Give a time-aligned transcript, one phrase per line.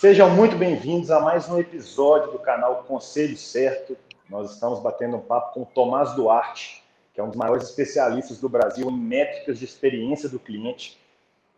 [0.00, 3.94] Sejam muito bem-vindos a mais um episódio do canal Conselho Certo.
[4.30, 6.82] Nós estamos batendo um papo com o Tomás Duarte,
[7.12, 10.98] que é um dos maiores especialistas do Brasil em métricas de experiência do cliente.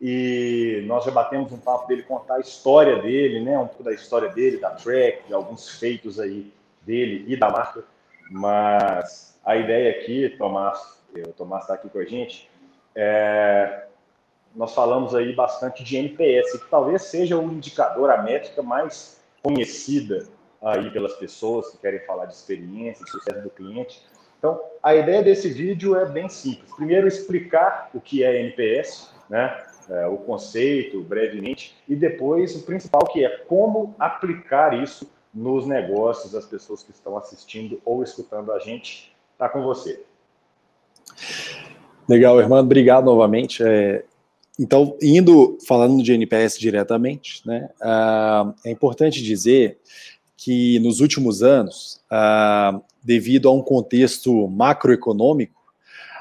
[0.01, 3.57] E nós já batemos um papo dele contar a história dele, né?
[3.57, 6.51] Um pouco da história dele, da track, de alguns feitos aí
[6.81, 7.85] dele e da marca.
[8.29, 12.49] Mas a ideia aqui, Tomás, o Tomás está aqui com a gente,
[12.93, 13.85] é
[14.55, 20.27] nós falamos aí bastante de NPS, que talvez seja o indicador, a métrica mais conhecida
[20.61, 24.01] aí pelas pessoas que querem falar de experiência, de sucesso do cliente.
[24.37, 26.71] Então, a ideia desse vídeo é bem simples.
[26.75, 29.65] Primeiro, explicar o que é NPS, né?
[29.89, 36.31] É, o conceito, brevemente, e depois o principal, que é como aplicar isso nos negócios
[36.31, 39.13] das pessoas que estão assistindo ou escutando a gente.
[39.33, 40.01] Está com você.
[42.07, 42.59] Legal, irmão.
[42.59, 43.63] Obrigado novamente.
[43.63, 44.05] É,
[44.59, 49.79] então, indo falando de NPS diretamente, né, uh, é importante dizer
[50.37, 55.61] que nos últimos anos, uh, devido a um contexto macroeconômico,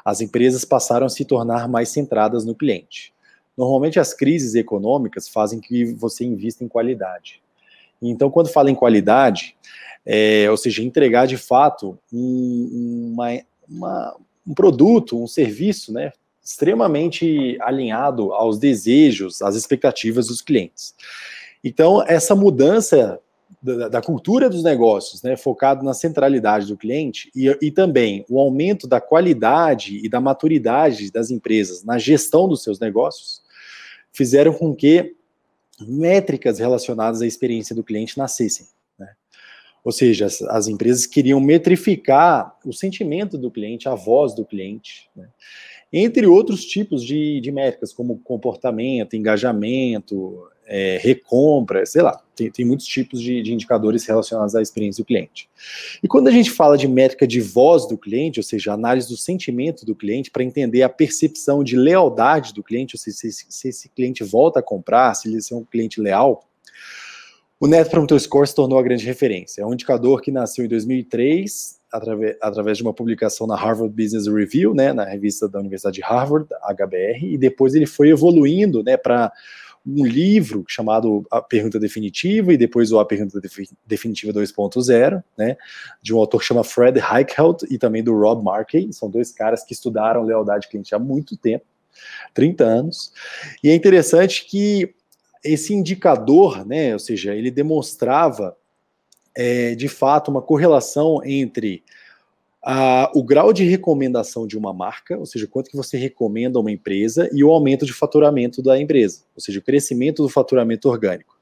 [0.04, 3.12] as empresas passaram a se tornar mais centradas no cliente.
[3.56, 7.42] Normalmente, as crises econômicas fazem que você invista em qualidade.
[8.00, 9.54] Então, quando fala em qualidade,
[10.04, 17.56] é, ou seja, entregar de fato um, uma, uma, um produto, um serviço, né, extremamente
[17.60, 20.94] alinhado aos desejos, às expectativas dos clientes.
[21.62, 23.20] Então, essa mudança
[23.62, 28.40] da, da cultura dos negócios, né, focado na centralidade do cliente e, e também o
[28.40, 33.40] aumento da qualidade e da maturidade das empresas na gestão dos seus negócios,
[34.12, 35.14] fizeram com que
[35.80, 38.66] métricas relacionadas à experiência do cliente nascessem.
[38.98, 39.08] Né?
[39.84, 45.08] Ou seja, as, as, empresas queriam metrificar o sentimento do cliente, a voz do cliente.
[45.14, 45.28] Né?
[45.92, 52.64] Entre outros tipos de, de métricas, como comportamento, engajamento, é, recompra, sei lá, tem, tem
[52.64, 55.48] muitos tipos de, de, indicadores relacionados à experiência do cliente.
[56.02, 59.16] E quando a gente fala de métrica de voz do cliente, ou seja, análise do
[59.16, 63.68] sentimento do cliente, para entender a percepção de lealdade do cliente, ou seja, se, se
[63.68, 66.48] esse cliente volta a comprar, se ele é um cliente leal,
[67.62, 69.62] o Net Promoter Score se tornou a grande referência.
[69.62, 74.26] É um indicador que nasceu em 2003, através, através de uma publicação na Harvard Business
[74.26, 78.96] Review, né, na revista da Universidade de Harvard, HBR, e depois ele foi evoluindo né,
[78.96, 79.30] para
[79.86, 83.40] um livro chamado A Pergunta Definitiva e depois o A Pergunta
[83.86, 85.56] Definitiva 2.0, né,
[86.02, 89.62] de um autor que chama Fred Reichelt e também do Rob Markey, são dois caras
[89.62, 91.64] que estudaram lealdade cliente há muito tempo,
[92.34, 93.12] 30 anos,
[93.62, 94.96] e é interessante que
[95.44, 98.56] esse indicador, né, ou seja, ele demonstrava
[99.34, 101.82] é, de fato uma correlação entre
[102.62, 106.70] a, o grau de recomendação de uma marca, ou seja, quanto que você recomenda uma
[106.70, 111.36] empresa, e o aumento de faturamento da empresa, ou seja, o crescimento do faturamento orgânico.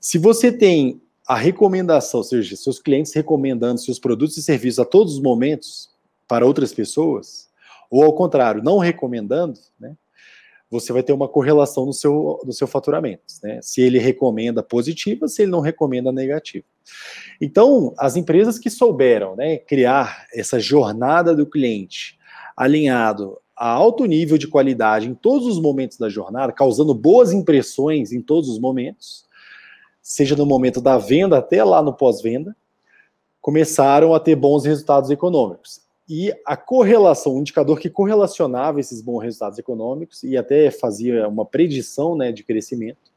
[0.00, 4.84] Se você tem a recomendação, ou seja, seus clientes recomendando seus produtos e serviços a
[4.84, 5.90] todos os momentos
[6.28, 7.48] para outras pessoas,
[7.90, 9.96] ou ao contrário, não recomendando, né,
[10.72, 13.22] você vai ter uma correlação no seu, no seu faturamento.
[13.42, 13.60] Né?
[13.60, 16.64] Se ele recomenda positiva, se ele não recomenda negativa.
[17.38, 22.18] Então, as empresas que souberam né, criar essa jornada do cliente
[22.56, 28.10] alinhado a alto nível de qualidade em todos os momentos da jornada, causando boas impressões
[28.10, 29.26] em todos os momentos,
[30.00, 32.56] seja no momento da venda até lá no pós-venda,
[33.42, 35.81] começaram a ter bons resultados econômicos
[36.14, 41.46] e a correlação, um indicador que correlacionava esses bons resultados econômicos e até fazia uma
[41.46, 43.10] predição né, de crescimento,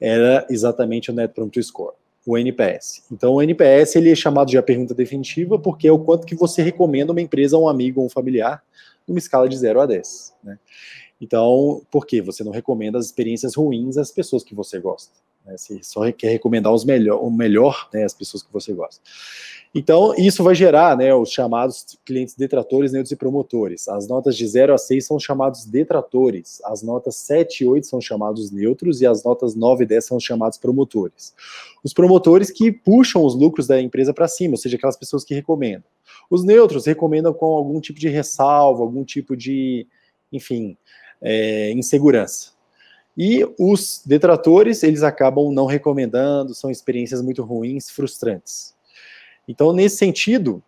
[0.00, 3.02] era exatamente o Net Promoter Score, o NPS.
[3.10, 6.36] Então, o NPS ele é chamado de a pergunta definitiva porque é o quanto que
[6.36, 8.62] você recomenda uma empresa a um amigo ou um familiar
[9.04, 10.34] numa escala de 0 a 10.
[10.44, 10.60] Né?
[11.20, 15.12] Então, por que você não recomenda as experiências ruins às pessoas que você gosta?
[15.48, 15.56] Né?
[15.56, 19.00] Você só quer recomendar os melhor, o melhor né, às pessoas que você gosta.
[19.74, 23.86] Então, isso vai gerar né, os chamados clientes detratores, neutros e promotores.
[23.86, 28.00] As notas de 0 a 6 são chamados detratores, as notas 7 e 8 são
[28.00, 31.34] chamados neutros e as notas 9 e 10 são chamados promotores.
[31.84, 35.34] Os promotores que puxam os lucros da empresa para cima, ou seja, aquelas pessoas que
[35.34, 35.84] recomendam.
[36.30, 39.86] Os neutros recomendam com algum tipo de ressalva, algum tipo de,
[40.32, 40.78] enfim,
[41.20, 42.57] é, insegurança.
[43.20, 48.76] E os detratores, eles acabam não recomendando, são experiências muito ruins, frustrantes.
[49.48, 50.62] Então, nesse sentido,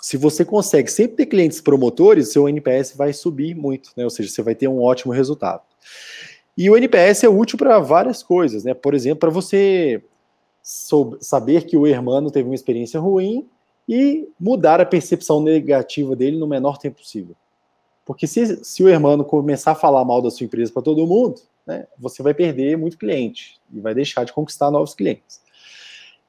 [0.00, 4.02] se você consegue sempre ter clientes promotores, seu NPS vai subir muito, né?
[4.02, 5.62] Ou seja, você vai ter um ótimo resultado.
[6.56, 8.74] E o NPS é útil para várias coisas, né?
[8.74, 10.02] Por exemplo, para você
[11.20, 13.46] saber que o hermano teve uma experiência ruim
[13.88, 17.36] e mudar a percepção negativa dele no menor tempo possível.
[18.04, 21.40] Porque se, se o hermano começar a falar mal da sua empresa para todo mundo,
[21.68, 25.42] né, você vai perder muito cliente e vai deixar de conquistar novos clientes.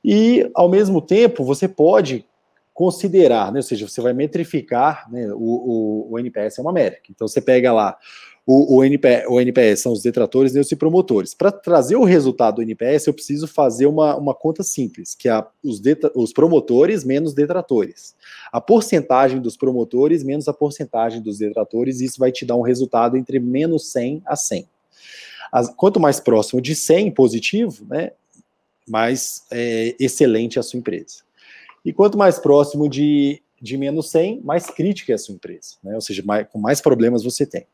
[0.03, 2.25] E, ao mesmo tempo, você pode
[2.74, 7.07] considerar, né, ou seja, você vai metrificar, né, o, o, o NPS é uma métrica.
[7.09, 7.97] Então, você pega lá
[8.45, 11.36] o, o, NP, o NPS são os detratores, neutros e promotores.
[11.36, 15.45] Para trazer o resultado do NPS, eu preciso fazer uma, uma conta simples, que é
[15.63, 15.80] os,
[16.15, 18.15] os promotores menos detratores.
[18.51, 23.15] A porcentagem dos promotores menos a porcentagem dos detratores, isso vai te dar um resultado
[23.15, 24.68] entre menos 100 a 100.
[25.51, 28.11] As, quanto mais próximo de 100 positivo, né,
[28.87, 31.23] mais é, excelente a sua empresa.
[31.83, 35.93] E quanto mais próximo de de menos 100, mais crítica é a sua empresa, né?
[35.95, 37.65] ou seja, mais, com mais problemas você tem.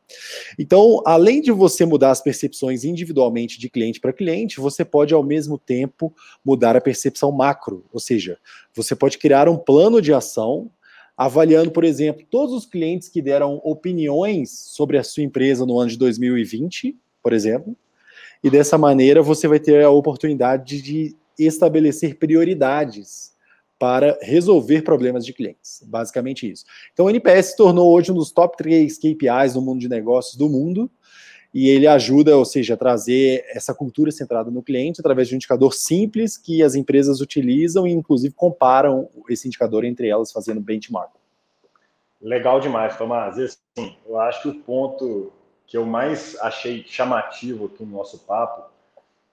[0.58, 5.22] Então, além de você mudar as percepções individualmente de cliente para cliente, você pode, ao
[5.22, 6.12] mesmo tempo,
[6.44, 8.38] mudar a percepção macro, ou seja,
[8.74, 10.70] você pode criar um plano de ação
[11.16, 15.90] avaliando, por exemplo, todos os clientes que deram opiniões sobre a sua empresa no ano
[15.90, 16.94] de 2020,
[17.26, 17.76] por exemplo,
[18.40, 23.34] e dessa maneira você vai ter a oportunidade de estabelecer prioridades
[23.80, 25.82] para resolver problemas de clientes.
[25.88, 26.64] Basicamente isso.
[26.92, 30.36] Então, o NPS se tornou hoje um dos top 3 KPIs no mundo de negócios
[30.36, 30.88] do mundo,
[31.52, 35.38] e ele ajuda, ou seja, a trazer essa cultura centrada no cliente através de um
[35.38, 41.10] indicador simples que as empresas utilizam e, inclusive, comparam esse indicador entre elas, fazendo benchmark.
[42.22, 43.36] Legal demais, Tomás.
[43.36, 45.32] Assim, eu acho que o ponto
[45.66, 48.70] que eu mais achei chamativo aqui no nosso papo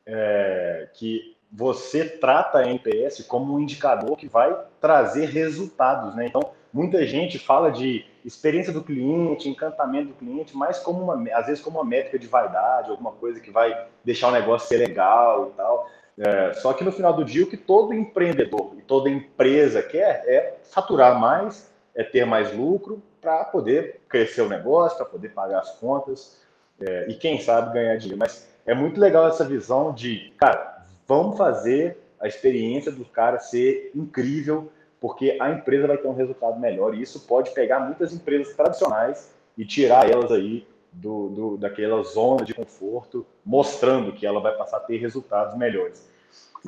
[0.05, 6.25] é que você trata a NPS como um indicador que vai trazer resultados, né?
[6.25, 6.41] Então,
[6.73, 11.63] muita gente fala de experiência do cliente, encantamento do cliente, mas como uma, às vezes
[11.63, 15.51] como uma métrica de vaidade, alguma coisa que vai deixar o negócio ser legal e
[15.51, 15.87] tal.
[16.17, 20.23] É, só que no final do dia, o que todo empreendedor e toda empresa quer
[20.25, 25.59] é faturar mais, é ter mais lucro para poder crescer o negócio, para poder pagar
[25.59, 26.41] as contas
[26.79, 28.19] é, e quem sabe ganhar dinheiro.
[28.19, 33.91] Mas é muito legal essa visão de, cara, vamos fazer a experiência do cara ser
[33.93, 36.95] incrível, porque a empresa vai ter um resultado melhor.
[36.95, 42.45] E isso pode pegar muitas empresas tradicionais e tirar elas aí do, do, daquela zona
[42.45, 46.07] de conforto, mostrando que ela vai passar a ter resultados melhores.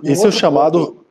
[0.03, 0.87] esse é o chamado.
[0.87, 1.05] Ponto,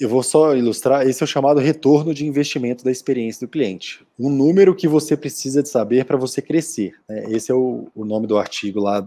[0.00, 1.06] eu vou só ilustrar.
[1.06, 4.06] Esse é o chamado retorno de investimento da experiência do cliente.
[4.18, 6.94] Um número que você precisa de saber para você crescer.
[7.06, 7.24] Né?
[7.28, 9.06] Esse é o, o nome do artigo lá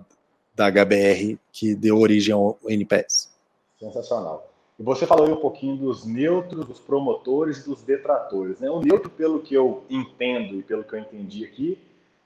[0.53, 3.33] da HBR que deu origem ao NPS.
[3.79, 4.47] Sensacional.
[4.79, 8.59] E você falou aí um pouquinho dos neutros, dos promotores e dos detratores.
[8.59, 8.69] Né?
[8.69, 11.79] O neutro, pelo que eu entendo e pelo que eu entendi aqui,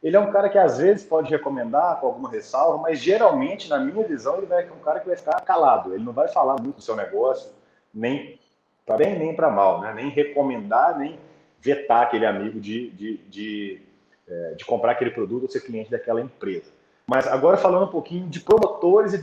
[0.03, 3.79] ele é um cara que às vezes pode recomendar com alguma ressalva, mas geralmente, na
[3.79, 5.93] minha visão, ele vai ser um cara que vai ficar calado.
[5.93, 7.49] Ele não vai falar muito do seu negócio,
[7.93, 8.39] nem
[8.87, 9.93] para bem nem para mal, né?
[9.93, 11.19] nem recomendar, nem
[11.59, 13.81] vetar aquele amigo de, de, de,
[14.25, 16.71] é, de comprar aquele produto ou ser cliente daquela empresa.
[17.05, 19.21] Mas agora falando um pouquinho de promotores e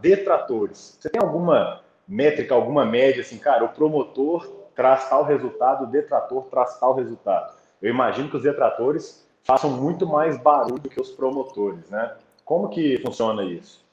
[0.00, 0.98] detratores.
[1.00, 6.44] Você tem alguma métrica, alguma média assim, cara, o promotor traz tal resultado, o detrator
[6.44, 7.56] traz tal resultado.
[7.80, 12.14] Eu imagino que os detratores façam muito mais barulho que os promotores, né?
[12.44, 13.85] Como que funciona isso?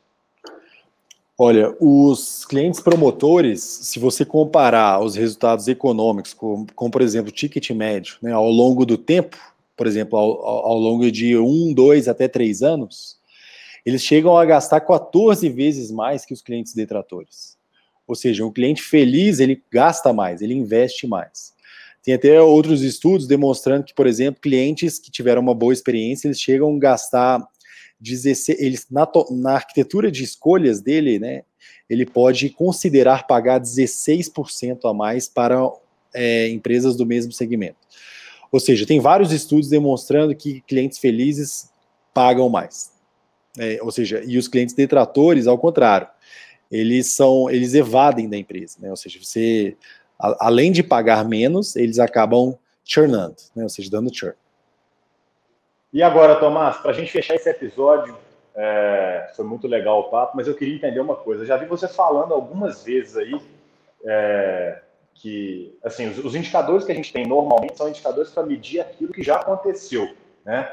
[1.37, 7.71] Olha, os clientes promotores, se você comparar os resultados econômicos, com, por exemplo, o ticket
[7.71, 9.35] médio, né, ao longo do tempo,
[9.75, 13.17] por exemplo, ao, ao longo de um, dois até três anos,
[13.83, 17.57] eles chegam a gastar 14 vezes mais que os clientes detratores.
[18.07, 21.53] Ou seja, um cliente feliz, ele gasta mais, ele investe mais.
[22.03, 26.39] Tem até outros estudos demonstrando que, por exemplo, clientes que tiveram uma boa experiência, eles
[26.39, 27.47] chegam a gastar
[28.03, 31.43] 16, eles, na, na arquitetura de escolhas dele, né,
[31.89, 35.57] ele pode considerar pagar 16% a mais para
[36.13, 37.77] é, empresas do mesmo segmento.
[38.51, 41.71] Ou seja, tem vários estudos demonstrando que clientes felizes
[42.13, 42.91] pagam mais.
[43.57, 46.07] É, ou seja, e os clientes detratores, ao contrário,
[46.69, 48.89] eles são, eles evadem da empresa, né?
[48.89, 49.75] Ou seja, você,
[50.19, 53.63] a, além de pagar menos, eles acabam churnando, né?
[53.63, 54.35] Ou seja, dando churn.
[55.93, 58.17] E agora, Tomás, para a gente fechar esse episódio,
[58.55, 61.43] é, foi muito legal o papo, mas eu queria entender uma coisa.
[61.43, 63.39] Eu já vi você falando algumas vezes aí
[64.03, 64.79] é,
[65.13, 69.13] que, assim, os, os indicadores que a gente tem normalmente são indicadores para medir aquilo
[69.13, 70.11] que já aconteceu,
[70.43, 70.67] né?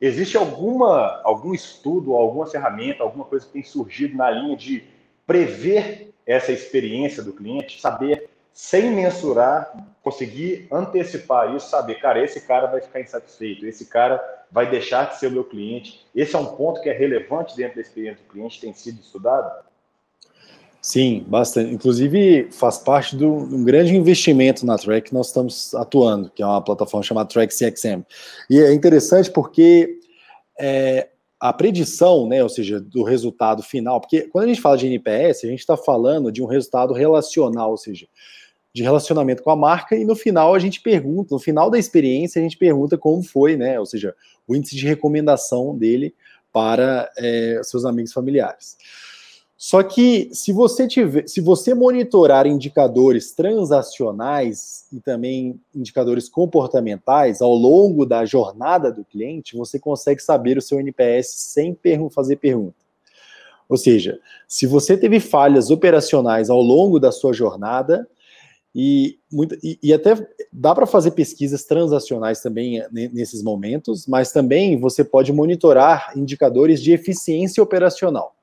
[0.00, 4.84] Existe alguma, algum estudo, alguma ferramenta, alguma coisa que tem surgido na linha de
[5.24, 9.72] prever essa experiência do cliente, saber sem mensurar,
[10.02, 15.18] conseguir antecipar isso, saber, cara, esse cara vai ficar insatisfeito, esse cara vai deixar de
[15.18, 16.06] ser o meu cliente.
[16.14, 19.64] Esse é um ponto que é relevante dentro da experiência do cliente, tem sido estudado?
[20.80, 21.74] Sim, bastante.
[21.74, 26.46] Inclusive, faz parte de um grande investimento na Track que nós estamos atuando, que é
[26.46, 28.02] uma plataforma chamada Track CXM.
[28.48, 29.98] E é interessante porque
[30.58, 31.08] é,
[31.40, 35.44] a predição, né, ou seja, do resultado final, porque quando a gente fala de NPS,
[35.44, 38.06] a gente está falando de um resultado relacional, ou seja,
[38.78, 42.38] de relacionamento com a marca, e no final a gente pergunta, no final da experiência,
[42.38, 44.14] a gente pergunta como foi, né, ou seja,
[44.46, 46.14] o índice de recomendação dele
[46.52, 48.76] para é, seus amigos familiares.
[49.56, 57.52] Só que se você tiver, se você monitorar indicadores transacionais e também indicadores comportamentais ao
[57.52, 61.76] longo da jornada do cliente, você consegue saber o seu NPS sem
[62.12, 62.76] fazer pergunta.
[63.68, 68.08] Ou seja, se você teve falhas operacionais ao longo da sua jornada,
[68.74, 69.18] e,
[69.62, 70.14] e, e até
[70.52, 76.92] dá para fazer pesquisas transacionais também nesses momentos, mas também você pode monitorar indicadores de
[76.92, 78.34] eficiência operacional.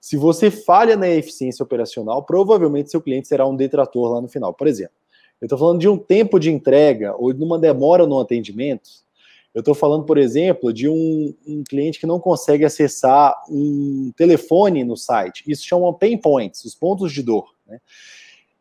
[0.00, 4.52] Se você falha na eficiência operacional, provavelmente seu cliente será um detrator lá no final.
[4.52, 4.94] Por exemplo,
[5.40, 8.90] eu estou falando de um tempo de entrega ou de uma demora no atendimento.
[9.54, 14.84] Eu estou falando, por exemplo, de um, um, cliente que não consegue acessar um telefone
[14.84, 15.44] no site.
[15.46, 17.54] Isso chama pain points, os pontos de dor.
[17.66, 17.80] Né?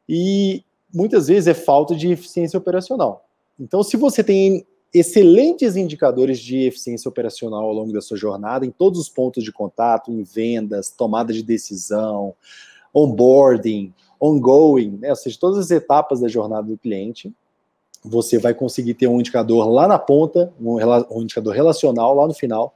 [0.07, 0.63] E
[0.93, 3.25] muitas vezes é falta de eficiência operacional.
[3.59, 8.69] Então, se você tem excelentes indicadores de eficiência operacional ao longo da sua jornada, em
[8.69, 12.35] todos os pontos de contato, em vendas, tomada de decisão,
[12.93, 15.09] onboarding, ongoing, né?
[15.09, 17.33] ou seja, todas as etapas da jornada do cliente,
[18.05, 20.75] você vai conseguir ter um indicador lá na ponta, um,
[21.09, 22.75] um indicador relacional lá no final,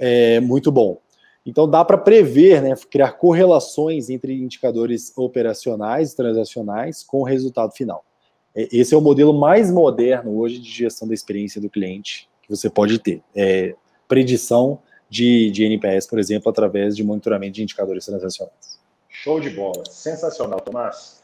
[0.00, 0.98] é muito bom.
[1.44, 7.72] Então dá para prever, né, criar correlações entre indicadores operacionais e transacionais com o resultado
[7.72, 8.04] final.
[8.54, 12.50] É, esse é o modelo mais moderno hoje de gestão da experiência do cliente que
[12.50, 13.22] você pode ter.
[13.34, 13.74] É,
[14.06, 18.80] predição de, de NPS, por exemplo, através de monitoramento de indicadores transacionais.
[19.08, 21.22] Show de bola, sensacional, Tomás.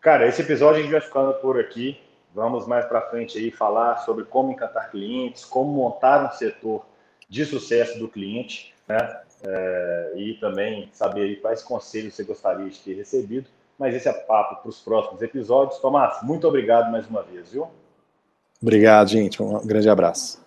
[0.00, 1.98] Cara, esse episódio a gente vai ficando por aqui.
[2.34, 6.84] Vamos mais para frente aí falar sobre como encantar clientes, como montar um setor
[7.28, 9.20] de sucesso do cliente, né?
[9.42, 14.62] É, e também saber quais conselhos você gostaria de ter recebido mas esse é papo
[14.62, 15.78] para os próximos episódios.
[15.78, 17.68] Tomás, muito obrigado mais uma vez, viu?
[18.60, 19.42] Obrigado, gente.
[19.42, 20.45] Um grande abraço.